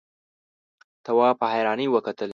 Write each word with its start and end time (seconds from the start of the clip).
تواب 1.05 1.35
په 1.41 1.47
حيرانۍ 1.53 1.87
وکتل. 1.91 2.29